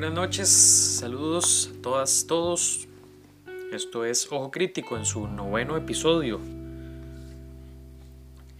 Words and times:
buenas 0.00 0.14
noches, 0.14 0.48
saludos 0.48 1.72
a 1.76 1.82
todas, 1.82 2.24
todos. 2.28 2.86
Esto 3.72 4.04
es 4.04 4.30
Ojo 4.30 4.52
Crítico 4.52 4.96
en 4.96 5.04
su 5.04 5.26
noveno 5.26 5.76
episodio. 5.76 6.38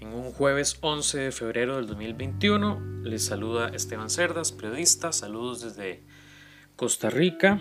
En 0.00 0.08
un 0.08 0.32
jueves 0.32 0.76
11 0.80 1.18
de 1.18 1.30
febrero 1.30 1.76
del 1.76 1.86
2021 1.86 3.04
les 3.04 3.24
saluda 3.24 3.68
Esteban 3.68 4.10
Cerdas, 4.10 4.50
periodista. 4.50 5.12
Saludos 5.12 5.60
desde 5.60 6.02
Costa 6.74 7.08
Rica. 7.08 7.60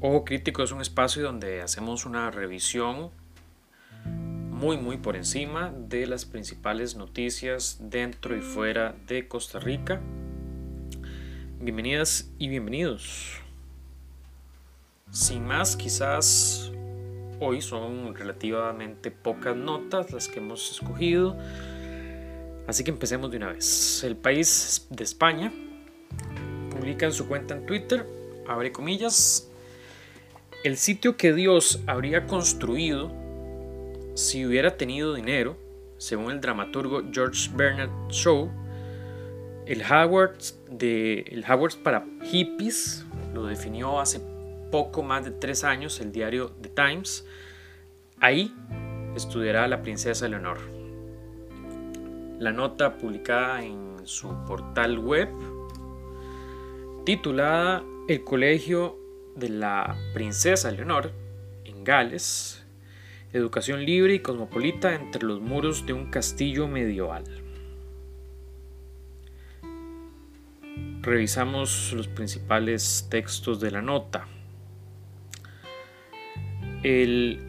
Ojo 0.00 0.24
Crítico 0.24 0.62
es 0.62 0.72
un 0.72 0.80
espacio 0.80 1.24
donde 1.24 1.60
hacemos 1.60 2.06
una 2.06 2.30
revisión 2.30 3.10
muy 4.06 4.78
muy 4.78 4.96
por 4.96 5.14
encima 5.14 5.74
de 5.76 6.06
las 6.06 6.24
principales 6.24 6.96
noticias 6.96 7.76
dentro 7.82 8.34
y 8.34 8.40
fuera 8.40 8.96
de 9.06 9.28
Costa 9.28 9.60
Rica. 9.60 10.00
Bienvenidas 11.60 12.30
y 12.38 12.48
bienvenidos. 12.48 13.40
Sin 15.10 15.44
más, 15.44 15.74
quizás 15.74 16.70
hoy 17.40 17.60
son 17.62 18.14
relativamente 18.14 19.10
pocas 19.10 19.56
notas 19.56 20.12
las 20.12 20.28
que 20.28 20.38
hemos 20.38 20.70
escogido. 20.70 21.36
Así 22.68 22.84
que 22.84 22.92
empecemos 22.92 23.32
de 23.32 23.38
una 23.38 23.48
vez. 23.48 24.04
El 24.04 24.16
país 24.16 24.86
de 24.90 25.02
España 25.02 25.52
publica 26.70 27.06
en 27.06 27.12
su 27.12 27.26
cuenta 27.26 27.56
en 27.56 27.66
Twitter, 27.66 28.06
abre 28.46 28.70
comillas, 28.70 29.50
el 30.62 30.76
sitio 30.76 31.16
que 31.16 31.32
Dios 31.32 31.80
habría 31.88 32.28
construido 32.28 33.10
si 34.14 34.46
hubiera 34.46 34.76
tenido 34.76 35.12
dinero, 35.12 35.56
según 35.96 36.30
el 36.30 36.40
dramaturgo 36.40 37.02
George 37.12 37.50
Bernard 37.52 37.90
Shaw, 38.10 38.48
el 39.68 39.82
Howard, 39.82 40.38
de, 40.70 41.20
el 41.28 41.44
para 41.82 42.06
hippies 42.22 43.04
lo 43.34 43.44
definió 43.44 44.00
hace 44.00 44.18
poco 44.72 45.02
más 45.02 45.26
de 45.26 45.30
tres 45.30 45.62
años 45.62 46.00
el 46.00 46.10
diario 46.10 46.52
The 46.62 46.70
Times. 46.70 47.26
Ahí 48.18 48.54
estudiará 49.14 49.68
la 49.68 49.82
princesa 49.82 50.26
Leonor. 50.26 50.58
La 52.38 52.50
nota 52.50 52.96
publicada 52.96 53.62
en 53.62 53.98
su 54.04 54.34
portal 54.46 54.98
web, 54.98 55.28
titulada 57.04 57.84
El 58.08 58.24
Colegio 58.24 58.98
de 59.36 59.50
la 59.50 59.98
Princesa 60.14 60.70
Leonor 60.70 61.12
en 61.66 61.84
Gales, 61.84 62.64
educación 63.34 63.84
libre 63.84 64.14
y 64.14 64.20
cosmopolita 64.20 64.94
entre 64.94 65.24
los 65.24 65.42
muros 65.42 65.84
de 65.84 65.92
un 65.92 66.10
castillo 66.10 66.68
medieval. 66.68 67.47
Revisamos 71.02 71.92
los 71.94 72.08
principales 72.08 73.06
textos 73.10 73.60
de 73.60 73.70
la 73.70 73.82
nota. 73.82 74.26
El 76.82 77.40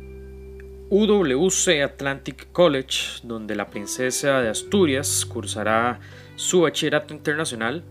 UWC 0.90 1.84
Atlantic 1.84 2.52
College, 2.52 3.20
donde 3.24 3.56
la 3.56 3.70
princesa 3.70 4.42
de 4.42 4.50
Asturias 4.50 5.26
cursará 5.26 6.00
su 6.36 6.62
bachillerato 6.62 7.14
internacional, 7.14 7.84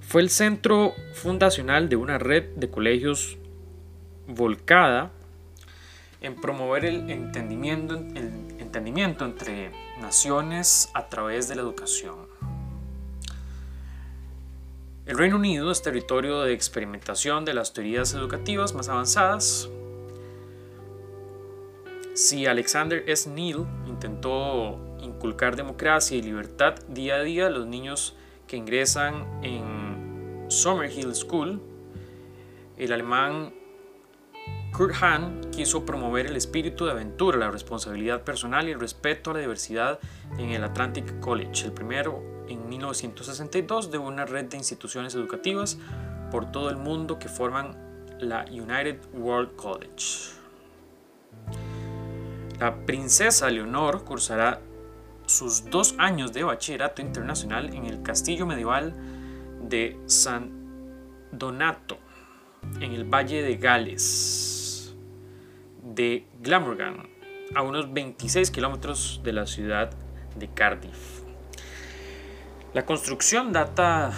fue 0.00 0.22
el 0.22 0.30
centro 0.30 0.94
fundacional 1.12 1.88
de 1.88 1.96
una 1.96 2.18
red 2.18 2.44
de 2.56 2.70
colegios 2.70 3.36
volcada 4.26 5.10
en 6.20 6.36
promover 6.40 6.86
el 6.86 7.10
entendimiento, 7.10 7.96
el 7.96 8.56
entendimiento 8.58 9.24
entre 9.26 9.70
naciones 10.00 10.90
a 10.94 11.08
través 11.08 11.48
de 11.48 11.56
la 11.56 11.62
educación. 11.62 12.33
El 15.06 15.18
Reino 15.18 15.36
Unido 15.36 15.70
es 15.70 15.82
territorio 15.82 16.40
de 16.40 16.54
experimentación 16.54 17.44
de 17.44 17.52
las 17.52 17.74
teorías 17.74 18.14
educativas 18.14 18.72
más 18.72 18.88
avanzadas. 18.88 19.68
Si 22.14 22.46
Alexander 22.46 23.04
S. 23.06 23.28
Neal 23.28 23.66
intentó 23.86 24.80
inculcar 25.02 25.56
democracia 25.56 26.16
y 26.16 26.22
libertad 26.22 26.76
día 26.88 27.16
a 27.16 27.20
día 27.22 27.48
a 27.48 27.50
los 27.50 27.66
niños 27.66 28.16
que 28.46 28.56
ingresan 28.56 29.26
en 29.44 30.46
Summerhill 30.48 31.14
School, 31.14 31.60
el 32.78 32.90
alemán 32.90 33.52
Kurt 34.72 34.94
Hahn 35.02 35.42
quiso 35.52 35.84
promover 35.84 36.28
el 36.28 36.36
espíritu 36.36 36.86
de 36.86 36.92
aventura, 36.92 37.36
la 37.36 37.50
responsabilidad 37.50 38.22
personal 38.22 38.68
y 38.68 38.72
el 38.72 38.80
respeto 38.80 39.32
a 39.32 39.34
la 39.34 39.40
diversidad 39.40 40.00
en 40.38 40.48
el 40.48 40.64
Atlantic 40.64 41.20
College, 41.20 41.66
el 41.66 41.72
primero 41.72 42.33
en 42.48 42.68
1962 42.68 43.90
de 43.90 43.98
una 43.98 44.24
red 44.24 44.46
de 44.46 44.56
instituciones 44.56 45.14
educativas 45.14 45.78
por 46.30 46.50
todo 46.50 46.70
el 46.70 46.76
mundo 46.76 47.18
que 47.18 47.28
forman 47.28 47.76
la 48.18 48.44
United 48.50 49.00
World 49.14 49.56
College. 49.56 50.32
La 52.60 52.74
princesa 52.86 53.50
Leonor 53.50 54.04
cursará 54.04 54.60
sus 55.26 55.68
dos 55.70 55.94
años 55.98 56.32
de 56.32 56.44
bachillerato 56.44 57.02
internacional 57.02 57.74
en 57.74 57.86
el 57.86 58.02
castillo 58.02 58.46
medieval 58.46 58.94
de 59.62 59.98
San 60.06 60.50
Donato, 61.32 61.98
en 62.80 62.92
el 62.92 63.04
Valle 63.04 63.42
de 63.42 63.56
Gales 63.56 64.94
de 65.82 66.26
Glamorgan, 66.40 67.08
a 67.54 67.62
unos 67.62 67.92
26 67.92 68.50
kilómetros 68.50 69.20
de 69.22 69.32
la 69.32 69.46
ciudad 69.46 69.90
de 70.36 70.48
Cardiff. 70.48 71.13
La 72.74 72.84
construcción 72.84 73.52
data 73.52 74.10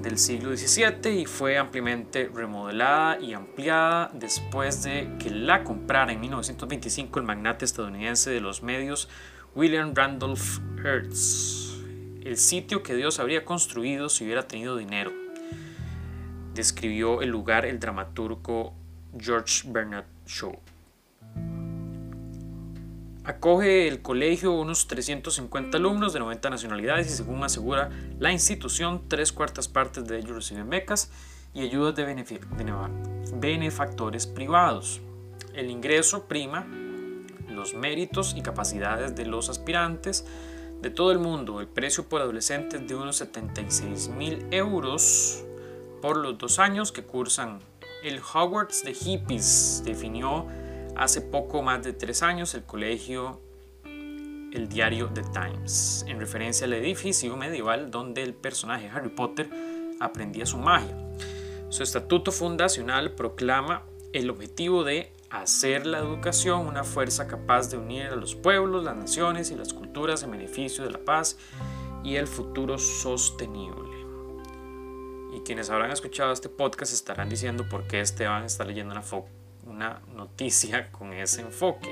del 0.00 0.18
siglo 0.18 0.56
XVII 0.56 1.20
y 1.20 1.26
fue 1.26 1.58
ampliamente 1.58 2.30
remodelada 2.32 3.18
y 3.18 3.34
ampliada 3.34 4.12
después 4.14 4.84
de 4.84 5.16
que 5.18 5.30
la 5.30 5.64
comprara 5.64 6.12
en 6.12 6.20
1925 6.20 7.18
el 7.18 7.24
magnate 7.24 7.64
estadounidense 7.64 8.30
de 8.30 8.40
los 8.40 8.62
medios 8.62 9.08
William 9.56 9.96
Randolph 9.96 10.60
Hearst. 10.84 11.82
El 12.22 12.36
sitio 12.36 12.84
que 12.84 12.94
Dios 12.94 13.18
habría 13.18 13.44
construido 13.44 14.08
si 14.08 14.22
hubiera 14.22 14.46
tenido 14.46 14.76
dinero, 14.76 15.10
describió 16.54 17.20
el 17.20 17.30
lugar 17.30 17.66
el 17.66 17.80
dramaturgo 17.80 18.74
George 19.18 19.64
Bernard 19.66 20.06
Shaw. 20.24 20.56
Acoge 23.28 23.86
el 23.86 24.00
colegio 24.00 24.54
unos 24.54 24.86
350 24.86 25.76
alumnos 25.76 26.14
de 26.14 26.18
90 26.18 26.48
nacionalidades 26.48 27.08
y 27.08 27.10
según 27.10 27.44
asegura 27.44 27.90
la 28.18 28.32
institución, 28.32 29.02
tres 29.06 29.32
cuartas 29.32 29.68
partes 29.68 30.06
de 30.06 30.16
ellos 30.16 30.34
reciben 30.34 30.70
becas 30.70 31.10
y 31.52 31.60
ayudas 31.60 31.94
de 31.94 32.06
benefactores 33.34 34.26
privados. 34.26 35.02
El 35.52 35.70
ingreso 35.70 36.24
prima 36.24 36.66
los 37.50 37.74
méritos 37.74 38.34
y 38.34 38.40
capacidades 38.40 39.14
de 39.14 39.26
los 39.26 39.50
aspirantes 39.50 40.24
de 40.80 40.88
todo 40.88 41.12
el 41.12 41.18
mundo. 41.18 41.60
El 41.60 41.68
precio 41.68 42.08
por 42.08 42.22
adolescente 42.22 42.78
es 42.78 42.88
de 42.88 42.94
unos 42.94 43.16
76 43.16 44.08
mil 44.08 44.46
euros 44.50 45.44
por 46.00 46.16
los 46.16 46.38
dos 46.38 46.58
años 46.58 46.92
que 46.92 47.02
cursan. 47.02 47.58
El 48.02 48.20
Hogwarts 48.20 48.84
de 48.84 48.94
Hippies 48.94 49.82
definió 49.84 50.46
hace 50.98 51.20
poco 51.20 51.62
más 51.62 51.82
de 51.82 51.92
tres 51.92 52.22
años 52.22 52.54
el 52.54 52.64
colegio 52.64 53.40
el 54.52 54.68
diario 54.68 55.10
The 55.12 55.22
Times, 55.22 56.04
en 56.08 56.18
referencia 56.18 56.66
al 56.66 56.72
edificio 56.72 57.36
medieval 57.36 57.90
donde 57.90 58.22
el 58.22 58.34
personaje 58.34 58.88
Harry 58.88 59.10
Potter 59.10 59.50
aprendía 60.00 60.46
su 60.46 60.58
magia. 60.58 60.96
Su 61.68 61.82
estatuto 61.82 62.32
fundacional 62.32 63.12
proclama 63.12 63.82
el 64.12 64.30
objetivo 64.30 64.84
de 64.84 65.12
hacer 65.30 65.86
la 65.86 65.98
educación 65.98 66.66
una 66.66 66.82
fuerza 66.82 67.26
capaz 67.28 67.70
de 67.70 67.76
unir 67.76 68.06
a 68.06 68.16
los 68.16 68.34
pueblos, 68.34 68.84
las 68.84 68.96
naciones 68.96 69.50
y 69.50 69.54
las 69.54 69.74
culturas 69.74 70.22
en 70.22 70.30
beneficio 70.30 70.84
de 70.84 70.90
la 70.90 71.04
paz 71.04 71.36
y 72.02 72.16
el 72.16 72.26
futuro 72.26 72.78
sostenible. 72.78 73.98
Y 75.34 75.40
quienes 75.40 75.68
habrán 75.68 75.90
escuchado 75.90 76.32
este 76.32 76.48
podcast 76.48 76.92
estarán 76.94 77.28
diciendo 77.28 77.68
por 77.68 77.86
qué 77.86 78.00
Esteban 78.00 78.44
está 78.44 78.64
leyendo 78.64 78.92
una, 78.92 79.02
una 79.68 80.00
noticia 80.14 80.90
con 80.90 81.12
ese 81.12 81.42
enfoque. 81.42 81.88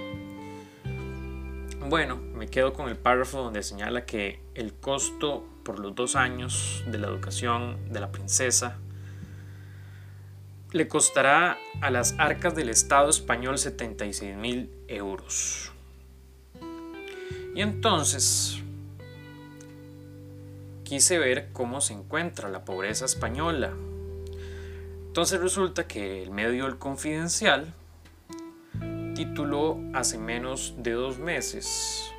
Bueno, 1.89 2.17
me 2.17 2.49
quedo 2.49 2.73
con 2.73 2.89
el 2.89 2.97
párrafo 2.97 3.43
donde 3.43 3.63
señala 3.63 4.07
que 4.07 4.41
el 4.55 4.75
costo 4.75 5.47
por 5.63 5.79
los 5.79 5.95
dos 5.95 6.17
años 6.17 6.83
de 6.87 6.99
la 6.99 7.07
educación 7.07 7.93
de 7.93 8.01
la 8.01 8.11
princesa 8.11 8.79
le 10.73 10.89
costará 10.89 11.59
a 11.81 11.91
las 11.91 12.15
arcas 12.19 12.55
del 12.55 12.71
Estado 12.71 13.09
español 13.09 13.59
76 13.59 14.37
mil 14.37 14.71
euros. 14.89 15.73
Y 17.55 17.63
entonces 17.63 18.63
quise 20.83 21.19
ver 21.19 21.51
cómo 21.53 21.81
se 21.81 21.95
encuentra 21.95 22.49
la 22.49 22.65
pobreza 22.65 23.05
española 23.05 23.73
entonces 25.17 25.41
resulta 25.41 25.89
que 25.89 26.23
el 26.23 26.31
medio 26.31 26.67
El 26.67 26.77
Confidencial 26.77 27.73
tituló 29.15 29.81
hace 29.95 30.19
menos 30.19 30.75
de 30.77 30.93
dos 30.93 31.19
meses 31.19 32.13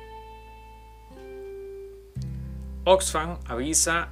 Oxfam 2.82 3.38
avisa 3.44 4.08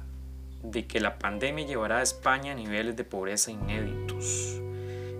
de 0.63 0.87
que 0.87 1.01
la 1.01 1.19
pandemia 1.19 1.65
llevará 1.65 1.97
a 1.97 2.01
España 2.01 2.53
a 2.53 2.55
niveles 2.55 2.95
de 2.95 3.03
pobreza 3.03 3.51
inéditos. 3.51 4.61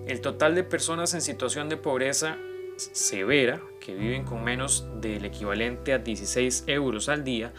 El 0.07 0.21
total 0.21 0.55
de 0.55 0.63
personas 0.63 1.13
en 1.13 1.19
situación 1.19 1.67
de 1.67 1.75
pobreza 1.75 2.37
severa, 2.77 3.59
que 3.81 3.93
viven 3.93 4.23
con 4.23 4.45
menos 4.45 4.87
del 5.01 5.25
equivalente 5.25 5.91
a 5.91 5.97
16 5.97 6.63
euros 6.67 7.09
al 7.09 7.25
día, 7.25 7.51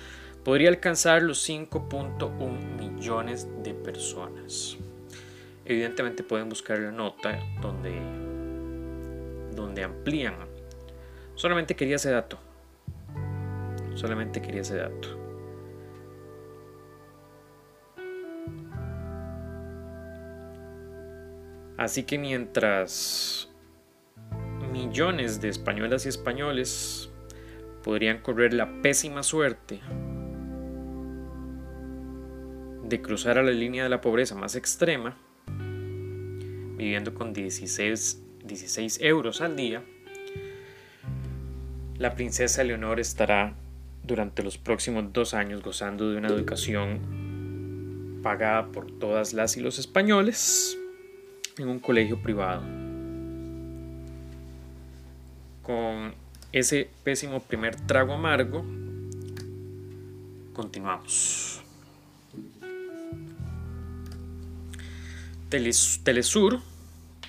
podría 0.43 0.71
alcanzar 0.71 1.21
los 1.23 1.47
5.1 1.47 2.79
millones 2.79 3.47
de 3.63 3.75
personas. 3.75 4.79
Evidentemente 5.69 6.23
pueden 6.23 6.49
buscar 6.49 6.79
la 6.79 6.91
nota 6.91 7.39
donde, 7.61 7.93
donde 9.55 9.85
amplían. 9.85 10.35
Solamente 11.35 11.77
quería 11.77 11.97
ese 11.97 12.11
dato. 12.11 12.39
Solamente 13.95 14.41
quería 14.41 14.63
ese 14.63 14.77
dato. 14.79 15.09
Así 21.77 22.05
que 22.05 22.17
mientras 22.17 23.51
millones 24.73 25.43
de 25.43 25.51
españolas 25.51 26.07
y 26.07 26.09
españoles 26.09 27.11
podrían 27.85 28.23
correr 28.23 28.55
la 28.55 28.81
pésima 28.81 29.23
suerte 29.23 29.81
de 32.85 33.03
cruzar 33.03 33.37
a 33.37 33.43
la 33.43 33.51
línea 33.51 33.83
de 33.83 33.91
la 33.91 34.01
pobreza 34.01 34.35
más 34.35 34.57
extrema, 34.57 35.19
viviendo 36.79 37.13
con 37.13 37.35
16, 37.35 38.23
16 38.45 39.01
euros 39.03 39.43
al 39.43 39.57
día, 39.57 39.83
la 41.99 42.15
princesa 42.15 42.63
Leonor 42.63 43.01
estará 43.01 43.55
durante 44.05 44.45
los 44.45 44.57
próximos 44.57 45.13
dos 45.13 45.35
años 45.35 45.61
gozando 45.63 46.11
de 46.11 46.17
una 46.17 46.29
educación 46.29 47.01
pagada 48.23 48.69
por 48.69 48.91
todas 48.91 49.35
las 49.35 49.57
y 49.57 49.61
los 49.61 49.81
españoles 49.81 50.79
en 51.59 51.69
un 51.69 51.81
colegio 51.81 52.23
privado. 52.23 52.63
Con 55.63 56.15
ese 56.53 56.89
pésimo 57.03 57.41
primer 57.41 57.75
trago 57.75 58.15
amargo, 58.15 58.65
continuamos. 60.55 61.63
Telesur 65.51 66.61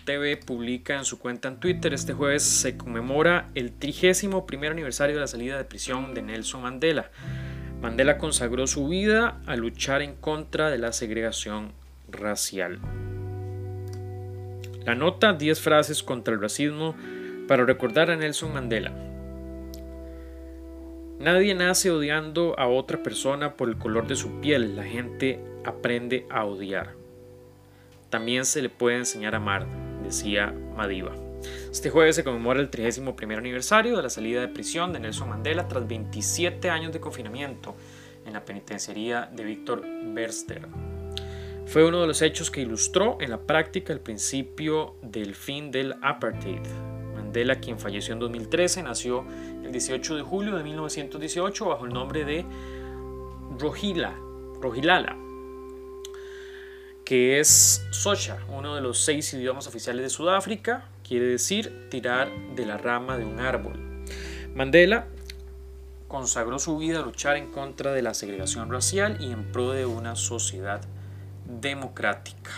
TV 0.09 0.37
publica 0.37 0.97
en 0.97 1.05
su 1.05 1.19
cuenta 1.19 1.49
en 1.49 1.59
Twitter 1.59 1.93
este 1.93 2.13
jueves 2.13 2.41
se 2.41 2.75
conmemora 2.75 3.47
el 3.53 3.71
trigésimo 3.71 4.47
primer 4.47 4.71
aniversario 4.71 5.13
de 5.13 5.21
la 5.21 5.27
salida 5.27 5.55
de 5.55 5.65
prisión 5.65 6.15
de 6.15 6.23
Nelson 6.23 6.63
Mandela. 6.63 7.11
Mandela 7.79 8.17
consagró 8.17 8.65
su 8.65 8.87
vida 8.87 9.39
a 9.45 9.55
luchar 9.55 10.01
en 10.01 10.15
contra 10.15 10.71
de 10.71 10.79
la 10.79 10.93
segregación 10.93 11.73
racial. 12.09 12.79
La 14.83 14.95
nota 14.95 15.33
10 15.33 15.61
frases 15.61 16.01
contra 16.01 16.33
el 16.33 16.41
racismo 16.41 16.95
para 17.47 17.65
recordar 17.65 18.09
a 18.09 18.15
Nelson 18.15 18.51
Mandela. 18.51 18.91
Nadie 21.19 21.53
nace 21.53 21.91
odiando 21.91 22.57
a 22.57 22.67
otra 22.67 23.03
persona 23.03 23.53
por 23.53 23.69
el 23.69 23.77
color 23.77 24.07
de 24.07 24.15
su 24.15 24.41
piel, 24.41 24.75
la 24.75 24.85
gente 24.85 25.39
aprende 25.65 26.25
a 26.31 26.45
odiar. 26.45 26.95
También 28.09 28.45
se 28.45 28.63
le 28.63 28.69
puede 28.69 28.97
enseñar 28.97 29.35
a 29.35 29.37
amar, 29.37 29.67
decía 30.09 30.51
Madiba. 30.75 31.11
Este 31.71 31.91
jueves 31.91 32.15
se 32.15 32.23
conmemora 32.23 32.59
el 32.59 32.71
31 32.71 33.15
aniversario 33.37 33.95
de 33.95 34.01
la 34.01 34.09
salida 34.09 34.41
de 34.41 34.47
prisión 34.47 34.91
de 34.91 34.99
Nelson 34.99 35.29
Mandela 35.29 35.67
tras 35.67 35.87
27 35.87 36.67
años 36.71 36.91
de 36.91 36.99
confinamiento 36.99 37.75
en 38.25 38.33
la 38.33 38.43
penitenciaría 38.43 39.29
de 39.31 39.43
Víctor 39.43 39.83
Berster. 40.13 40.67
Fue 41.67 41.85
uno 41.85 42.01
de 42.01 42.07
los 42.07 42.23
hechos 42.23 42.49
que 42.49 42.61
ilustró 42.61 43.17
en 43.21 43.29
la 43.29 43.37
práctica 43.37 43.93
el 43.93 43.99
principio 43.99 44.95
del 45.03 45.35
fin 45.35 45.69
del 45.69 45.93
apartheid. 46.01 46.65
Mandela, 47.13 47.59
quien 47.59 47.77
falleció 47.77 48.13
en 48.15 48.19
2013, 48.19 48.81
nació 48.81 49.25
el 49.63 49.71
18 49.71 50.15
de 50.15 50.23
julio 50.23 50.57
de 50.57 50.63
1918 50.63 51.65
bajo 51.67 51.85
el 51.85 51.93
nombre 51.93 52.25
de 52.25 52.43
Rohila, 53.59 54.15
Rohilala, 54.59 55.15
que 57.09 57.39
es 57.39 57.83
Socha, 57.89 58.37
uno 58.49 58.75
de 58.75 58.81
los 58.81 58.99
seis 58.99 59.33
idiomas 59.33 59.65
oficiales 59.65 60.03
de 60.03 60.09
Sudáfrica, 60.11 60.85
quiere 61.03 61.25
decir 61.25 61.89
tirar 61.89 62.29
de 62.53 62.67
la 62.67 62.77
rama 62.77 63.17
de 63.17 63.25
un 63.25 63.39
árbol. 63.39 64.05
Mandela 64.53 65.07
consagró 66.07 66.59
su 66.59 66.77
vida 66.77 66.99
a 66.99 67.01
luchar 67.01 67.37
en 67.37 67.51
contra 67.51 67.93
de 67.93 68.03
la 68.03 68.13
segregación 68.13 68.71
racial 68.71 69.17
y 69.19 69.31
en 69.31 69.51
pro 69.51 69.71
de 69.71 69.87
una 69.87 70.15
sociedad 70.15 70.81
democrática. 71.47 72.51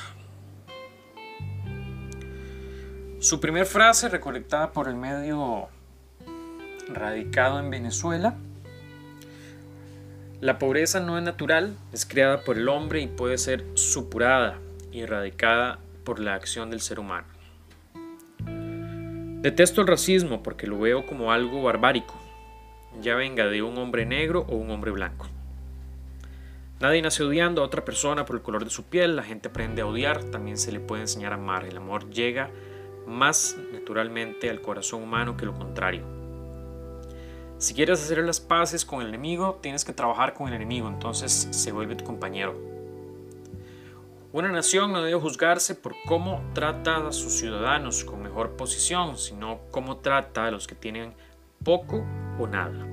Su 3.21 3.39
primer 3.39 3.65
frase, 3.65 4.09
recolectada 4.09 4.73
por 4.73 4.89
el 4.89 4.97
medio 4.97 5.69
radicado 6.89 7.57
en 7.57 7.69
Venezuela, 7.69 8.35
la 10.41 10.57
pobreza 10.57 10.99
no 10.99 11.19
es 11.19 11.23
natural, 11.23 11.75
es 11.93 12.03
creada 12.03 12.43
por 12.43 12.57
el 12.57 12.67
hombre 12.67 12.99
y 12.99 13.05
puede 13.07 13.37
ser 13.37 13.63
supurada 13.75 14.57
y 14.91 15.01
erradicada 15.01 15.77
por 16.03 16.19
la 16.19 16.33
acción 16.33 16.71
del 16.71 16.81
ser 16.81 16.99
humano. 16.99 17.27
Detesto 19.41 19.81
el 19.81 19.87
racismo 19.87 20.41
porque 20.41 20.65
lo 20.65 20.79
veo 20.79 21.05
como 21.05 21.31
algo 21.31 21.61
barbárico, 21.61 22.19
ya 23.01 23.13
venga 23.13 23.45
de 23.45 23.61
un 23.61 23.77
hombre 23.77 24.07
negro 24.07 24.47
o 24.49 24.55
un 24.55 24.71
hombre 24.71 24.89
blanco. 24.89 25.27
Nadie 26.79 27.03
nace 27.03 27.23
odiando 27.23 27.61
a 27.61 27.65
otra 27.65 27.85
persona 27.85 28.25
por 28.25 28.35
el 28.35 28.41
color 28.41 28.63
de 28.63 28.71
su 28.71 28.85
piel, 28.85 29.15
la 29.15 29.23
gente 29.23 29.49
aprende 29.49 29.83
a 29.83 29.85
odiar, 29.85 30.23
también 30.23 30.57
se 30.57 30.71
le 30.71 30.79
puede 30.79 31.03
enseñar 31.03 31.33
a 31.33 31.35
amar. 31.35 31.65
El 31.65 31.77
amor 31.77 32.09
llega 32.09 32.49
más 33.05 33.57
naturalmente 33.71 34.49
al 34.49 34.61
corazón 34.61 35.03
humano 35.03 35.37
que 35.37 35.45
lo 35.45 35.53
contrario. 35.53 36.20
Si 37.61 37.75
quieres 37.75 38.01
hacer 38.01 38.17
las 38.23 38.39
paces 38.39 38.83
con 38.85 39.01
el 39.01 39.09
enemigo, 39.09 39.59
tienes 39.61 39.85
que 39.85 39.93
trabajar 39.93 40.33
con 40.33 40.47
el 40.47 40.55
enemigo, 40.55 40.87
entonces 40.87 41.47
se 41.51 41.71
vuelve 41.71 41.93
tu 41.93 42.03
compañero. 42.03 42.59
Una 44.33 44.51
nación 44.51 44.91
no 44.91 45.03
debe 45.03 45.19
juzgarse 45.21 45.75
por 45.75 45.93
cómo 46.07 46.43
trata 46.55 47.07
a 47.07 47.11
sus 47.11 47.33
ciudadanos 47.33 48.03
con 48.03 48.23
mejor 48.23 48.57
posición, 48.57 49.15
sino 49.15 49.59
cómo 49.69 49.97
trata 49.97 50.47
a 50.47 50.51
los 50.51 50.65
que 50.65 50.73
tienen 50.73 51.13
poco 51.63 52.03
o 52.39 52.47
nada. 52.47 52.87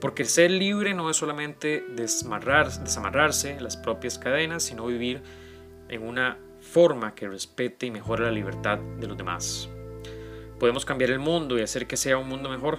Porque 0.00 0.24
ser 0.24 0.52
libre 0.52 0.94
no 0.94 1.10
es 1.10 1.16
solamente 1.16 1.84
desamarrarse 1.96 3.60
las 3.60 3.76
propias 3.76 4.20
cadenas, 4.20 4.62
sino 4.62 4.86
vivir 4.86 5.20
en 5.88 6.06
una 6.06 6.38
forma 6.60 7.16
que 7.16 7.26
respete 7.26 7.86
y 7.86 7.90
mejore 7.90 8.26
la 8.26 8.30
libertad 8.30 8.78
de 8.78 9.08
los 9.08 9.16
demás. 9.16 9.68
Podemos 10.62 10.84
cambiar 10.84 11.10
el 11.10 11.18
mundo 11.18 11.58
y 11.58 11.62
hacer 11.62 11.88
que 11.88 11.96
sea 11.96 12.18
un 12.18 12.28
mundo 12.28 12.48
mejor. 12.48 12.78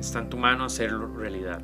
Está 0.00 0.18
en 0.18 0.28
tu 0.28 0.36
mano 0.36 0.64
hacerlo 0.64 1.06
realidad. 1.06 1.62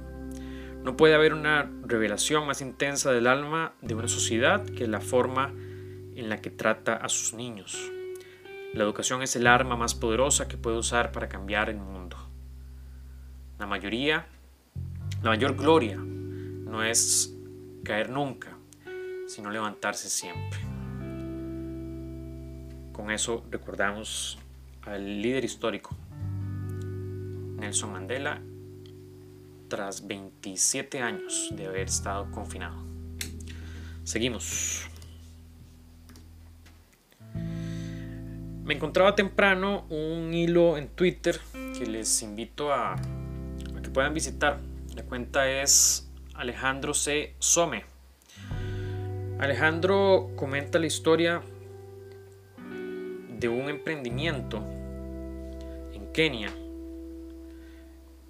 No 0.85 0.97
puede 0.97 1.17
haber 1.17 1.35
una 1.35 1.69
revelación 1.83 2.47
más 2.47 2.61
intensa 2.61 3.11
del 3.11 3.27
alma 3.27 3.73
de 3.83 3.97
una 3.97 4.07
sociedad 4.07 4.65
que 4.65 4.87
la 4.87 5.01
forma 5.01 5.49
en 5.49 6.29
la 6.29 6.41
que 6.41 6.51
trata 6.51 6.95
a 6.95 7.09
sus 7.09 7.35
niños. 7.35 7.91
La 8.73 8.85
educación 8.85 9.21
es 9.21 9.35
el 9.35 9.49
arma 9.49 9.75
más 9.75 9.97
poderosa 9.97 10.47
que 10.47 10.59
puede 10.59 10.79
usar 10.79 11.11
para 11.11 11.29
cambiar 11.29 11.71
el 11.71 11.79
mundo. 11.79 12.17
La 13.59 13.67
mayoría 13.67 14.29
la 15.25 15.31
mayor 15.31 15.57
gloria 15.57 15.97
no 15.97 16.85
es 16.85 17.35
caer 17.83 18.11
nunca, 18.11 18.57
sino 19.27 19.51
levantarse 19.51 20.09
siempre. 20.09 20.61
Con 22.93 23.11
eso 23.11 23.45
recordamos 23.51 24.39
al 24.87 25.21
líder 25.21 25.45
histórico, 25.45 25.97
Nelson 27.59 27.93
Mandela, 27.93 28.41
tras 29.69 30.07
27 30.07 31.01
años 31.01 31.51
de 31.55 31.67
haber 31.67 31.89
estado 31.89 32.31
confinado. 32.31 32.77
Seguimos. 34.05 34.89
Me 38.65 38.75
encontraba 38.75 39.15
temprano 39.15 39.87
un 39.91 40.33
hilo 40.35 40.77
en 40.77 40.89
Twitter 40.89 41.41
que 41.79 41.87
les 41.87 42.23
invito 42.23 42.73
a, 42.73 42.95
a 42.95 43.83
que 43.83 43.91
puedan 43.91 44.15
visitar 44.15 44.59
la 44.97 45.03
cuenta 45.03 45.47
es 45.49 46.09
Alejandro 46.35 46.95
C. 46.95 47.35
Some. 47.39 47.85
Alejandro 49.39 50.31
comenta 50.37 50.79
la 50.79 50.87
historia 50.87 51.43
de 53.39 53.49
un 53.49 53.69
emprendimiento 53.69 54.63
en 55.93 56.13
Kenia. 56.13 56.51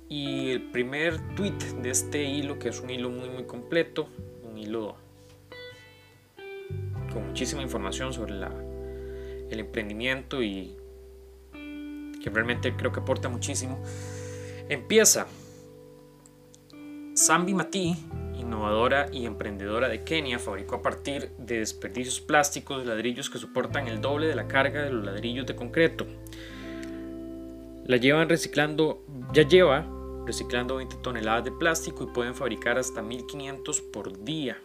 Y 0.09 0.51
el 0.51 0.71
primer 0.71 1.35
tweet 1.35 1.59
de 1.83 1.91
este 1.91 2.25
hilo, 2.25 2.59
que 2.59 2.69
es 2.69 2.81
un 2.81 2.91
hilo 2.91 3.11
muy 3.11 3.29
muy 3.29 3.45
completo, 3.45 4.09
un 4.49 4.57
hilo 4.57 4.97
con 7.13 7.27
muchísima 7.29 7.63
información 7.63 8.13
sobre 8.13 8.35
la, 8.35 8.53
el 9.51 9.59
emprendimiento 9.59 10.43
y 10.43 10.77
que 12.23 12.31
realmente 12.31 12.75
creo 12.77 12.93
que 12.93 13.01
aporta 13.01 13.29
muchísimo, 13.29 13.83
empieza 14.69 15.27
Sambi 17.15 17.55
Mati 17.55 17.97
innovadora 18.47 19.07
y 19.13 19.27
emprendedora 19.27 19.89
de 19.89 20.05
Kenia 20.05 20.39
fabricó 20.39 20.77
a 20.77 20.83
partir 20.83 21.31
de 21.39 21.59
desperdicios 21.59 22.21
plásticos 22.21 22.87
ladrillos 22.87 23.29
que 23.29 23.39
soportan 23.39 23.89
el 23.89 24.01
doble 24.01 24.29
de 24.29 24.35
la 24.35 24.49
carga 24.49 24.83
de 24.83 24.91
los 24.91 25.05
ladrillos 25.05 25.47
de 25.47 25.57
concreto. 25.57 26.07
La 27.87 27.99
llevan 27.99 28.29
reciclando, 28.29 29.05
ya 29.33 29.47
lleva 29.47 29.87
reciclando 30.27 30.77
20 30.77 30.97
toneladas 31.03 31.45
de 31.45 31.53
plástico 31.53 32.05
y 32.05 32.15
pueden 32.15 32.35
fabricar 32.35 32.79
hasta 32.79 33.03
1500 33.03 33.81
por 33.81 34.25
día. 34.25 34.59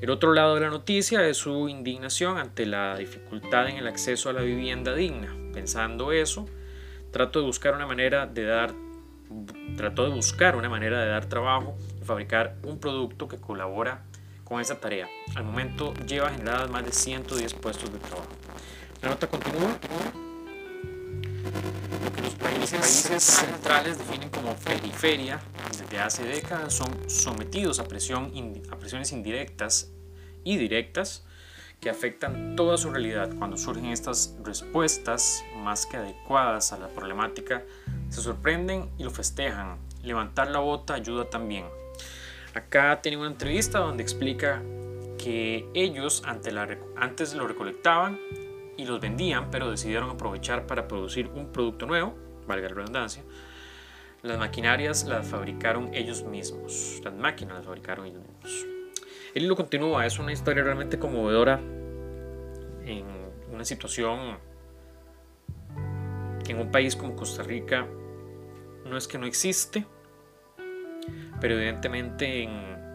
El 0.00 0.10
otro 0.10 0.32
lado 0.32 0.54
de 0.54 0.60
la 0.60 0.70
noticia 0.70 1.26
es 1.28 1.38
su 1.38 1.68
indignación 1.68 2.38
ante 2.38 2.66
la 2.66 2.96
dificultad 2.96 3.68
en 3.68 3.76
el 3.76 3.86
acceso 3.88 4.30
a 4.30 4.32
la 4.32 4.42
vivienda 4.42 4.94
digna. 4.94 5.36
Pensando 5.52 6.12
eso, 6.12 6.46
trato 7.10 7.40
de 7.40 7.46
buscar 7.46 7.74
una 7.74 7.86
manera 7.86 8.26
de 8.26 8.44
dar 8.44 8.72
trató 9.76 10.04
de 10.04 10.10
buscar 10.10 10.56
una 10.56 10.68
manera 10.68 11.02
de 11.02 11.08
dar 11.08 11.26
trabajo 11.26 11.76
fabricar 12.08 12.56
un 12.64 12.80
producto 12.80 13.28
que 13.28 13.36
colabora 13.36 14.02
con 14.42 14.60
esa 14.62 14.80
tarea. 14.80 15.06
Al 15.36 15.44
momento 15.44 15.92
lleva 16.06 16.30
generadas 16.30 16.70
más 16.70 16.84
de 16.84 16.92
110 16.92 17.54
puestos 17.54 17.92
de 17.92 17.98
trabajo. 17.98 18.30
La 19.02 19.10
nota 19.10 19.26
continúa. 19.26 19.78
Lo 22.02 22.12
que 22.12 22.22
los 22.22 22.34
países, 22.34 23.22
centrales 23.22 23.98
definen 23.98 24.30
como 24.30 24.54
periferia 24.54 25.38
desde 25.70 25.98
hace 26.00 26.24
décadas 26.24 26.72
son 26.72 26.88
sometidos 27.10 27.78
a, 27.78 27.84
presión, 27.84 28.32
a 28.70 28.76
presiones 28.76 29.12
indirectas 29.12 29.90
y 30.44 30.56
directas 30.56 31.26
que 31.78 31.90
afectan 31.90 32.56
toda 32.56 32.78
su 32.78 32.90
realidad. 32.90 33.30
Cuando 33.38 33.58
surgen 33.58 33.86
estas 33.86 34.34
respuestas 34.42 35.44
más 35.56 35.84
que 35.84 35.98
adecuadas 35.98 36.72
a 36.72 36.78
la 36.78 36.88
problemática, 36.88 37.62
se 38.08 38.22
sorprenden 38.22 38.88
y 38.96 39.04
lo 39.04 39.10
festejan. 39.10 39.76
Levantar 40.02 40.50
la 40.50 40.60
bota 40.60 40.94
ayuda 40.94 41.28
también. 41.28 41.66
Acá 42.58 43.00
tiene 43.00 43.18
una 43.18 43.28
entrevista 43.28 43.78
donde 43.78 44.02
explica 44.02 44.60
que 45.16 45.68
ellos 45.74 46.24
antes 46.26 47.34
lo 47.34 47.46
recolectaban 47.46 48.18
y 48.76 48.84
los 48.84 49.00
vendían, 49.00 49.48
pero 49.48 49.70
decidieron 49.70 50.10
aprovechar 50.10 50.66
para 50.66 50.88
producir 50.88 51.28
un 51.28 51.52
producto 51.52 51.86
nuevo, 51.86 52.16
valga 52.48 52.68
la 52.68 52.74
redundancia. 52.74 53.22
Las 54.22 54.38
maquinarias 54.38 55.04
las 55.04 55.28
fabricaron 55.28 55.94
ellos 55.94 56.24
mismos, 56.24 57.00
las 57.04 57.14
máquinas 57.14 57.58
las 57.58 57.64
fabricaron 57.64 58.06
ellos 58.06 58.22
mismos. 58.22 58.66
El 59.36 59.44
hilo 59.44 59.54
continúa, 59.54 60.04
es 60.04 60.18
una 60.18 60.32
historia 60.32 60.64
realmente 60.64 60.98
conmovedora 60.98 61.60
en 62.84 63.04
una 63.52 63.64
situación 63.64 64.36
que 66.44 66.50
en 66.50 66.58
un 66.58 66.72
país 66.72 66.96
como 66.96 67.14
Costa 67.14 67.44
Rica 67.44 67.86
no 68.84 68.96
es 68.96 69.06
que 69.06 69.16
no 69.16 69.26
existe, 69.26 69.86
pero 71.40 71.54
evidentemente 71.54 72.42
en 72.42 72.50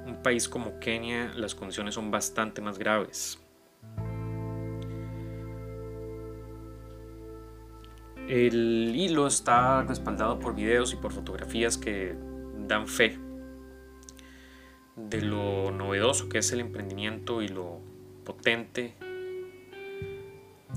un 0.05 0.19
país 0.21 0.49
como 0.49 0.79
Kenia 0.79 1.31
las 1.35 1.55
condiciones 1.55 1.95
son 1.95 2.11
bastante 2.11 2.61
más 2.61 2.77
graves. 2.77 3.39
El 8.27 8.93
hilo 8.95 9.27
está 9.27 9.83
respaldado 9.83 10.39
por 10.39 10.55
videos 10.55 10.93
y 10.93 10.95
por 10.95 11.11
fotografías 11.11 11.77
que 11.77 12.15
dan 12.67 12.87
fe 12.87 13.17
de 14.95 15.21
lo 15.21 15.71
novedoso 15.71 16.29
que 16.29 16.37
es 16.37 16.51
el 16.51 16.61
emprendimiento 16.61 17.41
y 17.41 17.47
lo 17.47 17.81
potente 18.23 18.93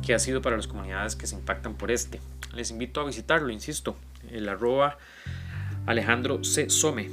que 0.04 0.14
ha 0.14 0.18
sido 0.18 0.42
para 0.42 0.56
las 0.56 0.66
comunidades 0.66 1.16
que 1.16 1.26
se 1.26 1.36
impactan 1.36 1.74
por 1.74 1.90
este. 1.90 2.20
Les 2.54 2.70
invito 2.70 3.00
a 3.00 3.04
visitarlo, 3.04 3.50
insisto, 3.50 3.96
el 4.30 4.48
arroba 4.48 4.98
Alejandro 5.86 6.44
C. 6.44 6.68
Some, 6.68 7.08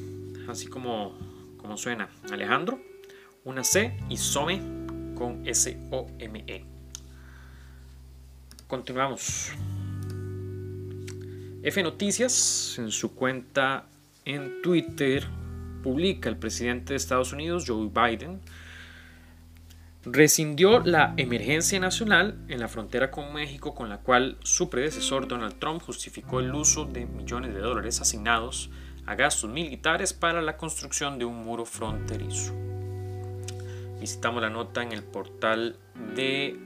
así 0.48 0.68
como, 0.68 1.18
como 1.58 1.78
suena. 1.78 2.10
Alejandro, 2.32 2.80
una 3.44 3.64
C 3.64 3.98
y 4.10 4.18
Some 4.18 5.16
con 5.16 5.48
S-O-M-E. 5.48 6.66
Continuamos. 8.68 9.52
F 11.62 11.82
Noticias 11.82 12.76
en 12.78 12.92
su 12.92 13.16
cuenta 13.16 13.86
en 14.26 14.62
Twitter 14.62 15.26
publica 15.82 16.30
el 16.30 16.38
presidente 16.38 16.94
de 16.94 16.98
Estados 16.98 17.34
Unidos, 17.34 17.66
Joe 17.68 17.90
Biden, 17.90 18.42
rescindió 20.06 20.80
la 20.80 21.14
emergencia 21.18 21.80
nacional 21.80 22.38
en 22.50 22.60
la 22.60 22.68
frontera 22.68 23.12
con 23.12 23.34
México 23.34 23.74
con 23.74 23.90
la 23.90 24.00
cual 24.00 24.38
su 24.44 24.70
predecesor 24.70 25.28
Donald 25.28 25.60
Trump 25.60 25.82
justificó 25.82 26.40
el 26.40 26.54
uso 26.54 26.86
de 26.86 27.06
millones 27.06 27.54
de 27.54 27.62
dólares 27.62 28.02
asignados 28.02 28.70
a 29.06 29.16
gastos 29.16 29.50
militares 29.50 30.14
para 30.14 30.42
la 30.42 30.58
construcción 30.58 31.20
de 31.20 31.26
un 31.26 31.44
muro 31.44 31.66
fronterizo. 31.66 32.54
Visitamos 34.00 34.42
la 34.42 34.50
nota 34.50 34.82
en 34.84 34.92
el 34.92 35.04
portal 35.04 35.78
de 36.16 36.58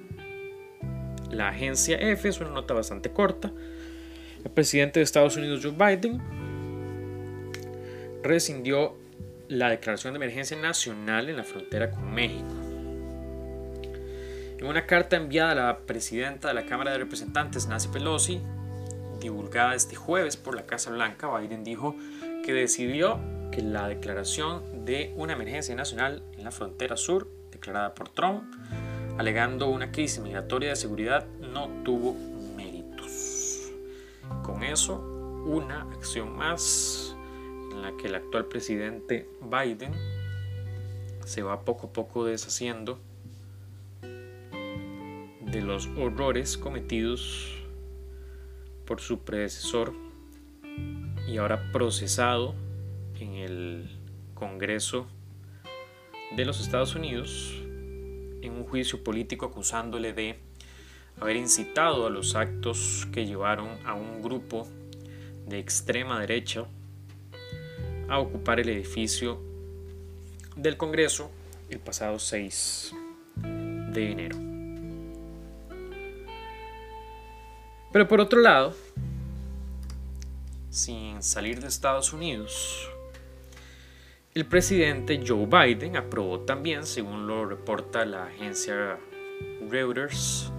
la 1.32 1.50
agencia 1.50 1.98
F, 1.98 2.29
es 2.29 2.39
una 2.39 2.50
nota 2.50 2.74
bastante 2.74 3.12
corta. 3.12 3.51
El 4.44 4.51
presidente 4.51 5.00
de 5.00 5.03
Estados 5.03 5.36
Unidos, 5.36 5.62
Joe 5.63 5.72
Biden, 5.72 6.22
rescindió 8.24 8.96
la 9.48 9.70
declaración 9.70 10.13
de 10.13 10.17
emergencia 10.17 10.58
nacional 10.58 11.29
en 11.29 11.38
la 11.38 11.44
frontera 11.44 11.91
con 11.91 12.13
México. 12.13 12.53
En 14.58 14.65
una 14.65 14.86
carta 14.86 15.15
enviada 15.15 15.51
a 15.51 15.56
la 15.56 15.77
presidenta 15.79 16.48
de 16.48 16.56
la 16.56 16.65
Cámara 16.65 16.91
de 16.91 16.98
Representantes, 16.98 17.67
Nancy 17.67 17.89
Pelosi, 17.89 18.41
divulgada 19.20 19.75
este 19.75 19.96
jueves 19.96 20.38
por 20.38 20.56
la 20.56 20.65
Casa 20.65 20.91
Blanca, 20.91 21.29
Biden 21.38 21.63
dijo 21.63 21.96
que 22.46 22.53
decidió 22.53 23.20
que 23.51 23.62
la 23.62 23.88
declaración 23.88 24.86
de 24.86 25.13
una 25.15 25.34
emergencia 25.34 25.75
nacional 25.75 26.24
en 26.38 26.44
la 26.44 26.51
frontera 26.51 26.98
sur, 26.98 27.27
declarada 27.51 27.94
por 27.94 28.10
Trump, 28.10 28.44
alegando 29.17 29.67
una 29.70 29.91
crisis 29.91 30.20
migratoria 30.20 30.70
de 30.70 30.75
seguridad, 30.75 31.25
no 31.39 31.67
tuvo 31.84 32.15
méritos. 32.56 33.72
Con 34.44 34.63
eso, 34.63 35.00
una 35.46 35.82
acción 35.94 36.36
más 36.36 37.15
en 37.72 37.82
la 37.82 37.96
que 37.98 38.08
el 38.08 38.15
actual 38.15 38.46
presidente 38.46 39.29
Biden 39.41 39.94
se 41.25 41.41
va 41.44 41.62
poco 41.62 41.88
a 41.88 41.94
poco 41.94 42.25
deshaciendo 42.25 43.00
de 44.01 45.62
los 45.62 45.88
horrores 45.98 46.58
cometidos 46.58 47.53
por 48.86 49.01
su 49.01 49.20
predecesor 49.20 49.94
y 51.27 51.38
ahora 51.38 51.72
procesado 51.72 52.55
en 53.19 53.34
el 53.34 53.89
Congreso 54.34 55.07
de 56.36 56.46
los 56.46 56.62
Estados 56.62 56.96
Unidos 56.96 57.53
en 58.41 58.53
un 58.53 58.63
juicio 58.63 59.03
político 59.03 59.46
acusándole 59.46 60.13
de 60.13 60.39
haber 61.19 61.36
incitado 61.36 62.05
a 62.05 62.10
los 62.10 62.36
actos 62.36 63.07
que 63.12 63.25
llevaron 63.25 63.69
a 63.86 63.93
un 63.93 64.22
grupo 64.22 64.67
de 65.48 65.60
extrema 65.60 66.19
derecha 66.19 66.65
a 68.07 68.19
ocupar 68.19 68.60
el 68.60 68.69
edificio 68.69 69.41
del 70.55 70.77
Congreso 70.77 71.31
el 71.69 71.79
pasado 71.79 72.19
6 72.19 72.93
de 73.36 74.12
enero. 74.12 74.38
Pero 77.91 78.07
por 78.07 78.22
otro 78.22 78.41
lado, 78.41 78.75
sin 80.77 81.24
salir 81.24 81.60
de 81.60 81.67
Estados 81.67 82.13
Unidos, 82.13 82.88
el 84.36 84.46
presidente 84.46 85.19
Joe 85.25 85.48
Biden 85.48 85.98
aprobó 85.98 86.41
también, 86.41 86.86
según 86.86 87.25
lo 87.25 87.48
reporta 87.48 88.05
la 88.05 88.25
agencia 88.25 89.00
Reuters, 89.67 90.51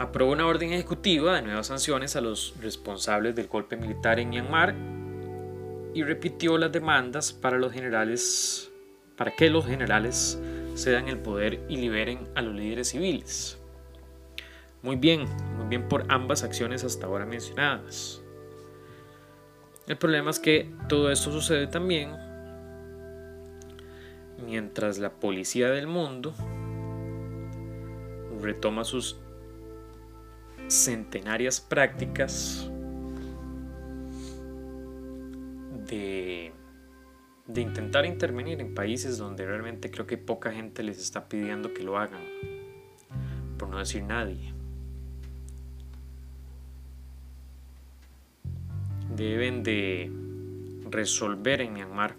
aprobó 0.00 0.32
una 0.32 0.48
orden 0.48 0.72
ejecutiva 0.72 1.36
de 1.36 1.42
nuevas 1.42 1.68
sanciones 1.68 2.16
a 2.16 2.20
los 2.20 2.54
responsables 2.60 3.36
del 3.36 3.46
golpe 3.46 3.76
militar 3.76 4.18
en 4.18 4.30
Myanmar 4.30 4.74
y 5.94 6.02
repitió 6.02 6.58
las 6.58 6.72
demandas 6.72 7.32
para 7.32 7.56
los 7.56 7.72
generales 7.72 8.72
para 9.16 9.36
que 9.36 9.48
los 9.48 9.64
generales 9.64 10.40
cedan 10.74 11.06
el 11.06 11.18
poder 11.18 11.64
y 11.68 11.76
liberen 11.76 12.28
a 12.34 12.42
los 12.42 12.52
líderes 12.52 12.88
civiles. 12.88 13.60
Muy 14.82 14.96
bien, 14.96 15.28
muy 15.56 15.68
bien 15.68 15.88
por 15.88 16.04
ambas 16.08 16.42
acciones 16.42 16.82
hasta 16.82 17.06
ahora 17.06 17.24
mencionadas. 17.24 18.23
El 19.86 19.98
problema 19.98 20.30
es 20.30 20.38
que 20.38 20.72
todo 20.88 21.10
esto 21.10 21.30
sucede 21.30 21.66
también 21.66 22.10
mientras 24.44 24.98
la 24.98 25.10
policía 25.10 25.70
del 25.70 25.86
mundo 25.86 26.34
retoma 28.40 28.84
sus 28.84 29.18
centenarias 30.68 31.60
prácticas 31.60 32.70
de, 35.86 36.52
intentar 37.54 38.06
intervenir 38.06 38.60
en 38.60 38.74
países 38.74 39.18
donde 39.18 39.46
realmente 39.46 39.90
creo 39.90 40.06
que 40.06 40.16
poca 40.18 40.52
gente 40.52 40.82
les 40.82 40.98
está 40.98 41.28
pidiendo 41.28 41.74
que 41.74 41.82
lo 41.82 41.98
hagan, 41.98 42.22
por 43.58 43.68
no 43.68 43.78
decir 43.78 44.02
nadie. 44.02 44.54
Deben 49.16 49.62
de 49.62 50.10
resolver 50.90 51.60
en 51.60 51.72
Myanmar 51.72 52.16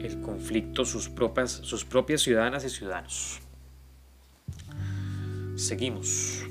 el 0.00 0.20
conflicto 0.20 0.84
sus 0.84 1.08
propias, 1.08 1.52
sus 1.52 1.84
propias 1.84 2.22
ciudadanas 2.22 2.64
y 2.64 2.70
ciudadanos. 2.70 3.40
Seguimos. 5.56 6.44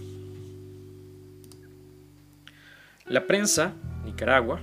La 3.05 3.27
prensa, 3.27 3.73
Nicaragua, 4.05 4.61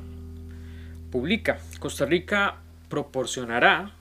publica, 1.11 1.59
Costa 1.79 2.07
Rica 2.07 2.63
proporcionará 2.89 3.93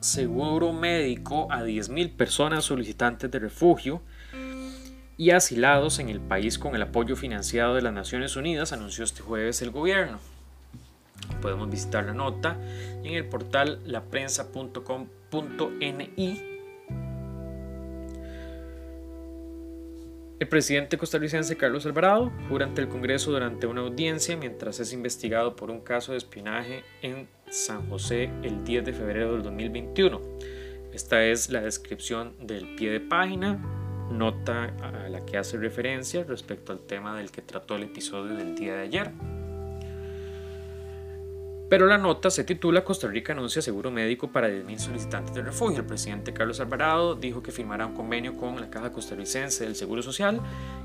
seguro 0.00 0.72
médico 0.72 1.48
a 1.50 1.62
10.000 1.62 2.16
personas 2.16 2.64
solicitantes 2.64 3.30
de 3.30 3.38
refugio 3.38 4.00
y 5.16 5.30
asilados 5.30 5.98
en 5.98 6.08
el 6.08 6.20
país 6.20 6.58
con 6.58 6.74
el 6.74 6.82
apoyo 6.82 7.16
financiado 7.16 7.74
de 7.74 7.82
las 7.82 7.92
Naciones 7.92 8.36
Unidas, 8.36 8.72
anunció 8.72 9.04
este 9.04 9.22
jueves 9.22 9.62
el 9.62 9.70
gobierno. 9.70 10.18
Podemos 11.40 11.70
visitar 11.70 12.04
la 12.04 12.14
nota 12.14 12.58
en 13.02 13.14
el 13.14 13.26
portal 13.26 13.80
laprensa.com.ni 13.84 16.54
El 20.40 20.48
presidente 20.48 20.98
costarricense 20.98 21.56
Carlos 21.56 21.86
Alvarado 21.86 22.32
jura 22.48 22.66
ante 22.66 22.82
el 22.82 22.88
Congreso 22.88 23.30
durante 23.30 23.68
una 23.68 23.82
audiencia 23.82 24.36
mientras 24.36 24.80
es 24.80 24.92
investigado 24.92 25.54
por 25.54 25.70
un 25.70 25.80
caso 25.80 26.12
de 26.12 26.18
espionaje 26.18 26.82
en 27.02 27.28
San 27.48 27.88
José 27.88 28.30
el 28.42 28.64
10 28.64 28.84
de 28.84 28.92
febrero 28.92 29.32
del 29.32 29.44
2021. 29.44 30.20
Esta 30.92 31.24
es 31.24 31.50
la 31.50 31.60
descripción 31.60 32.34
del 32.40 32.74
pie 32.74 32.90
de 32.90 33.00
página, 33.00 33.73
nota 34.14 34.74
a 34.82 35.08
la 35.08 35.24
que 35.26 35.36
hace 35.36 35.58
referencia 35.58 36.24
respecto 36.24 36.72
al 36.72 36.80
tema 36.80 37.16
del 37.16 37.30
que 37.30 37.42
trató 37.42 37.76
el 37.76 37.84
episodio 37.84 38.34
del 38.34 38.54
día 38.54 38.74
de 38.76 38.82
ayer. 38.82 39.10
Pero 41.68 41.86
la 41.86 41.98
nota 41.98 42.30
se 42.30 42.44
titula 42.44 42.84
Costa 42.84 43.08
Rica 43.08 43.32
anuncia 43.32 43.60
seguro 43.60 43.90
médico 43.90 44.30
para 44.30 44.48
10.000 44.48 44.78
solicitantes 44.78 45.34
de 45.34 45.42
refugio. 45.42 45.78
El 45.78 45.86
presidente 45.86 46.32
Carlos 46.32 46.60
Alvarado 46.60 47.14
dijo 47.14 47.42
que 47.42 47.50
firmará 47.50 47.86
un 47.86 47.94
convenio 47.94 48.36
con 48.36 48.60
la 48.60 48.70
Caja 48.70 48.92
Costarricense 48.92 49.64
del 49.64 49.74
Seguro 49.74 50.02
Social 50.02 50.40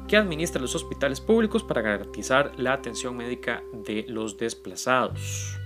que 0.08 0.18
administra 0.18 0.62
los 0.62 0.74
hospitales 0.76 1.22
públicos 1.22 1.64
para 1.64 1.82
garantizar 1.82 2.54
la 2.58 2.74
atención 2.74 3.16
médica 3.16 3.62
de 3.86 4.06
los 4.08 4.38
desplazados. 4.38 5.60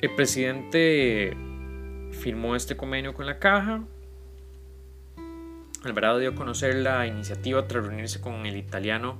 El 0.00 0.14
presidente 0.14 1.36
firmó 2.20 2.54
este 2.54 2.76
convenio 2.76 3.14
con 3.14 3.26
la 3.26 3.38
Caja. 3.38 3.82
Alvarado 5.82 6.18
dio 6.18 6.30
a 6.30 6.34
conocer 6.34 6.74
la 6.76 7.06
iniciativa 7.06 7.66
tras 7.66 7.86
reunirse 7.86 8.20
con 8.20 8.44
el 8.44 8.56
italiano 8.58 9.18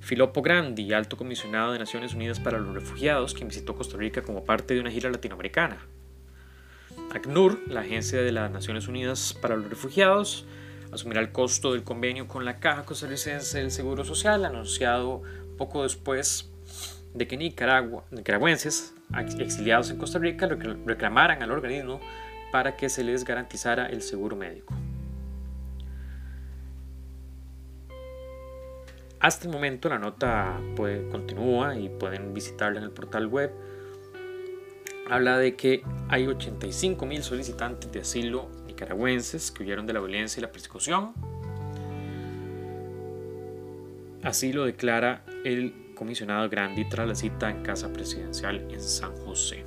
Filippo 0.00 0.40
Grandi, 0.40 0.94
alto 0.94 1.18
comisionado 1.18 1.72
de 1.72 1.78
Naciones 1.78 2.14
Unidas 2.14 2.40
para 2.40 2.58
los 2.58 2.74
Refugiados, 2.74 3.34
quien 3.34 3.48
visitó 3.48 3.76
Costa 3.76 3.98
Rica 3.98 4.22
como 4.22 4.44
parte 4.44 4.72
de 4.72 4.80
una 4.80 4.90
gira 4.90 5.10
latinoamericana. 5.10 5.76
ACNUR, 7.14 7.60
la 7.68 7.80
Agencia 7.80 8.22
de 8.22 8.32
las 8.32 8.50
Naciones 8.50 8.88
Unidas 8.88 9.34
para 9.34 9.56
los 9.56 9.68
Refugiados, 9.68 10.46
asumirá 10.90 11.20
el 11.20 11.32
costo 11.32 11.72
del 11.72 11.84
convenio 11.84 12.26
con 12.26 12.46
la 12.46 12.58
Caja 12.58 12.86
Costarricense 12.86 13.58
del 13.58 13.70
Seguro 13.70 14.06
Social, 14.06 14.46
anunciado 14.46 15.22
poco 15.58 15.82
después 15.82 16.50
de 17.12 17.28
que 17.28 17.36
Nicaragua, 17.36 18.04
nicaragüenses 18.10 18.94
exiliados 19.38 19.90
en 19.90 19.98
Costa 19.98 20.18
Rica 20.18 20.46
reclamaran 20.46 21.42
al 21.42 21.50
organismo 21.50 22.00
para 22.52 22.76
que 22.76 22.88
se 22.88 23.04
les 23.04 23.24
garantizara 23.24 23.86
el 23.86 24.02
seguro 24.02 24.36
médico. 24.36 24.74
Hasta 29.20 29.46
el 29.46 29.52
momento 29.52 29.90
la 29.90 29.98
nota 29.98 30.58
continúa 31.10 31.76
y 31.76 31.90
pueden 31.90 32.32
visitarla 32.32 32.78
en 32.78 32.84
el 32.84 32.90
portal 32.90 33.26
web. 33.26 33.52
Habla 35.10 35.36
de 35.36 35.56
que 35.56 35.82
hay 36.08 36.26
85 36.26 37.04
mil 37.04 37.22
solicitantes 37.22 37.92
de 37.92 38.00
asilo 38.00 38.48
nicaragüenses 38.66 39.50
que 39.50 39.62
huyeron 39.62 39.86
de 39.86 39.92
la 39.92 40.00
violencia 40.00 40.40
y 40.40 40.42
la 40.42 40.50
persecución. 40.50 41.12
Así 44.22 44.52
lo 44.54 44.64
declara 44.64 45.24
el 45.44 45.92
comisionado 45.94 46.48
Grandi 46.48 46.88
tras 46.88 47.06
la 47.06 47.14
cita 47.14 47.50
en 47.50 47.62
Casa 47.62 47.92
Presidencial 47.92 48.66
en 48.70 48.80
San 48.80 49.14
José. 49.16 49.66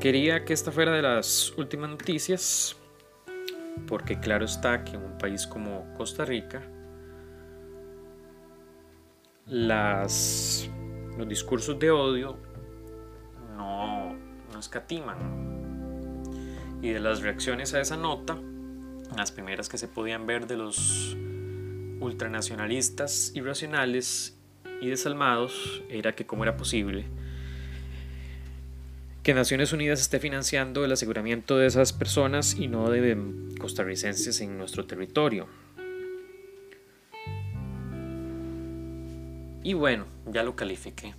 Quería 0.00 0.44
que 0.44 0.52
esta 0.52 0.70
fuera 0.70 0.92
de 0.92 1.02
las 1.02 1.52
últimas 1.56 1.90
noticias 1.90 2.76
porque 3.86 4.18
claro 4.18 4.44
está 4.44 4.84
que 4.84 4.96
en 4.96 5.02
un 5.02 5.18
país 5.18 5.46
como 5.46 5.92
Costa 5.94 6.24
Rica 6.24 6.62
los 9.46 10.68
discursos 11.28 11.78
de 11.78 11.90
odio 11.90 12.36
no, 13.56 14.14
no 14.52 14.58
escatiman. 14.58 15.46
Y 16.82 16.90
de 16.90 17.00
las 17.00 17.22
reacciones 17.22 17.72
a 17.74 17.80
esa 17.80 17.96
nota, 17.96 18.38
las 19.16 19.32
primeras 19.32 19.68
que 19.68 19.78
se 19.78 19.88
podían 19.88 20.26
ver 20.26 20.46
de 20.46 20.56
los 20.56 21.16
ultranacionalistas 22.00 23.32
irracionales 23.34 24.38
y 24.80 24.88
desalmados 24.88 25.82
era 25.88 26.14
que 26.14 26.26
cómo 26.26 26.42
era 26.42 26.56
posible 26.56 27.06
que 29.26 29.34
Naciones 29.34 29.72
Unidas 29.72 30.00
esté 30.00 30.20
financiando 30.20 30.84
el 30.84 30.92
aseguramiento 30.92 31.58
de 31.58 31.66
esas 31.66 31.92
personas 31.92 32.54
y 32.54 32.68
no 32.68 32.90
de 32.90 33.18
costarricenses 33.58 34.40
en 34.40 34.56
nuestro 34.56 34.86
territorio. 34.86 35.48
Y 39.64 39.74
bueno, 39.74 40.06
ya 40.26 40.44
lo 40.44 40.54
califiqué, 40.54 41.16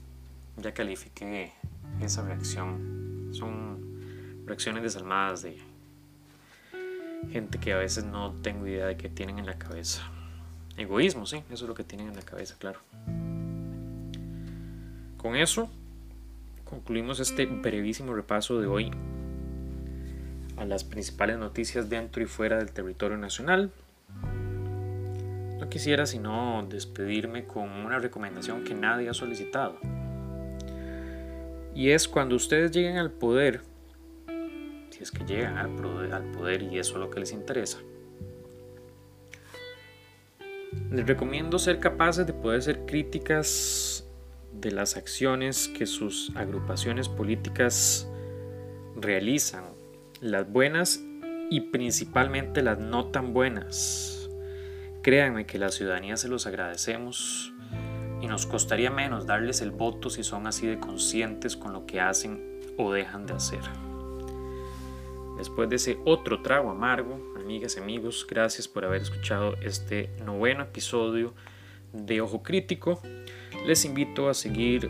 ya 0.55 0.73
califiqué 0.73 1.51
esa 1.99 2.23
reacción. 2.23 3.31
Son 3.33 3.99
reacciones 4.45 4.83
desalmadas 4.83 5.41
de 5.41 5.57
gente 7.29 7.59
que 7.59 7.73
a 7.73 7.77
veces 7.77 8.05
no 8.05 8.31
tengo 8.41 8.67
idea 8.67 8.85
de 8.85 8.95
qué 8.95 9.09
tienen 9.09 9.37
en 9.37 9.45
la 9.45 9.57
cabeza. 9.57 10.09
Egoísmo, 10.77 11.25
sí, 11.25 11.43
eso 11.51 11.65
es 11.65 11.67
lo 11.67 11.75
que 11.75 11.83
tienen 11.83 12.07
en 12.07 12.15
la 12.15 12.21
cabeza, 12.21 12.55
claro. 12.57 12.79
Con 15.17 15.35
eso 15.35 15.69
concluimos 16.69 17.19
este 17.19 17.45
brevísimo 17.45 18.13
repaso 18.13 18.59
de 18.59 18.67
hoy 18.67 18.91
a 20.57 20.65
las 20.65 20.83
principales 20.83 21.37
noticias 21.37 21.89
dentro 21.89 22.21
y 22.21 22.25
fuera 22.25 22.57
del 22.57 22.71
territorio 22.71 23.17
nacional. 23.17 23.71
No 25.59 25.69
quisiera 25.69 26.05
sino 26.05 26.65
despedirme 26.69 27.45
con 27.45 27.69
una 27.69 27.99
recomendación 27.99 28.63
que 28.63 28.73
nadie 28.73 29.09
ha 29.09 29.13
solicitado. 29.13 29.77
Y 31.73 31.91
es 31.91 32.07
cuando 32.07 32.35
ustedes 32.35 32.71
lleguen 32.71 32.97
al 32.97 33.11
poder, 33.11 33.61
si 34.89 35.03
es 35.03 35.11
que 35.11 35.23
llegan 35.25 35.57
al 35.57 35.69
poder, 35.69 36.13
al 36.13 36.23
poder 36.31 36.63
y 36.63 36.79
eso 36.79 36.93
es 36.93 36.99
lo 36.99 37.11
que 37.11 37.19
les 37.19 37.31
interesa, 37.31 37.77
les 40.91 41.05
recomiendo 41.05 41.59
ser 41.59 41.79
capaces 41.79 42.25
de 42.25 42.33
poder 42.33 42.63
ser 42.63 42.85
críticas 42.85 43.96
de 44.61 44.71
las 44.71 44.97
acciones 44.97 45.67
que 45.67 45.85
sus 45.85 46.31
agrupaciones 46.35 47.09
políticas 47.09 48.07
realizan, 48.95 49.65
las 50.19 50.51
buenas 50.51 51.01
y 51.49 51.61
principalmente 51.61 52.61
las 52.61 52.79
no 52.79 53.07
tan 53.07 53.33
buenas. 53.33 54.29
Créanme 55.03 55.45
que 55.45 55.59
la 55.59 55.69
ciudadanía 55.69 56.17
se 56.17 56.27
los 56.27 56.47
agradecemos 56.47 57.53
y 58.21 58.27
nos 58.27 58.45
costaría 58.45 58.89
menos 58.89 59.27
darles 59.27 59.61
el 59.61 59.71
voto 59.71 60.09
si 60.09 60.23
son 60.23 60.47
así 60.47 60.65
de 60.65 60.79
conscientes 60.79 61.55
con 61.55 61.73
lo 61.73 61.85
que 61.85 62.01
hacen 62.01 62.59
o 62.77 62.91
dejan 62.91 63.25
de 63.25 63.33
hacer. 63.33 63.61
Después 65.37 65.69
de 65.69 65.75
ese 65.75 65.99
otro 66.03 66.41
trago 66.41 66.71
amargo, 66.71 67.21
amigas 67.35 67.77
y 67.77 67.79
amigos, 67.79 68.25
gracias 68.27 68.67
por 68.67 68.85
haber 68.85 69.03
escuchado 69.03 69.53
este 69.61 70.09
noveno 70.25 70.63
episodio 70.63 71.35
de 71.93 72.21
Ojo 72.21 72.41
Crítico 72.41 73.01
les 73.65 73.85
invito 73.85 74.29
a 74.29 74.33
seguir 74.33 74.89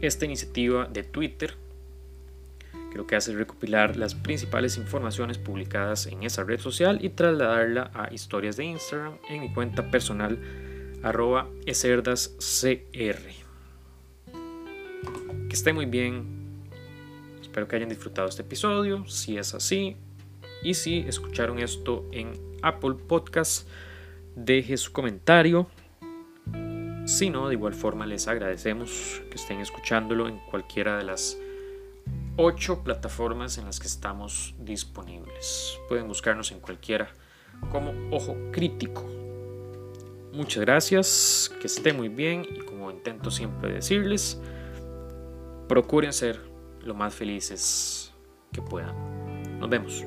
esta 0.00 0.24
iniciativa 0.24 0.86
de 0.86 1.02
Twitter 1.02 1.54
que 2.90 2.98
lo 2.98 3.06
que 3.06 3.16
hace 3.16 3.32
es 3.32 3.36
recopilar 3.36 3.96
las 3.96 4.14
principales 4.14 4.76
informaciones 4.76 5.38
publicadas 5.38 6.06
en 6.06 6.22
esa 6.22 6.44
red 6.44 6.60
social 6.60 6.98
y 7.02 7.10
trasladarla 7.10 7.90
a 7.94 8.12
historias 8.12 8.56
de 8.56 8.64
Instagram 8.64 9.18
en 9.28 9.40
mi 9.40 9.52
cuenta 9.52 9.90
personal 9.90 10.38
arroba 11.02 11.48
eserdascr. 11.66 13.18
Que 15.48 15.54
esté 15.54 15.72
muy 15.72 15.86
bien. 15.86 16.24
Espero 17.40 17.68
que 17.68 17.76
hayan 17.76 17.88
disfrutado 17.88 18.28
este 18.28 18.42
episodio. 18.42 19.06
Si 19.06 19.36
es 19.36 19.54
así 19.54 19.96
y 20.62 20.74
si 20.74 20.98
escucharon 21.00 21.58
esto 21.58 22.04
en 22.12 22.32
Apple 22.62 22.94
Podcast, 23.06 23.68
deje 24.34 24.76
su 24.76 24.92
comentario 24.92 25.68
si 27.06 27.30
no, 27.30 27.48
de 27.48 27.54
igual 27.54 27.72
forma 27.72 28.04
les 28.04 28.26
agradecemos 28.26 29.22
que 29.30 29.36
estén 29.36 29.60
escuchándolo 29.60 30.28
en 30.28 30.38
cualquiera 30.50 30.98
de 30.98 31.04
las 31.04 31.38
ocho 32.36 32.82
plataformas 32.82 33.58
en 33.58 33.64
las 33.64 33.78
que 33.78 33.86
estamos 33.86 34.54
disponibles. 34.58 35.78
Pueden 35.88 36.08
buscarnos 36.08 36.50
en 36.50 36.60
cualquiera 36.60 37.08
como 37.70 37.92
Ojo 38.10 38.36
Crítico. 38.52 39.04
Muchas 40.32 40.64
gracias, 40.64 41.52
que 41.60 41.68
esté 41.68 41.92
muy 41.92 42.08
bien 42.08 42.44
y 42.44 42.58
como 42.60 42.90
intento 42.90 43.30
siempre 43.30 43.72
decirles, 43.72 44.40
procuren 45.68 46.12
ser 46.12 46.40
lo 46.82 46.94
más 46.94 47.14
felices 47.14 48.12
que 48.52 48.60
puedan. 48.60 49.60
Nos 49.60 49.70
vemos. 49.70 50.04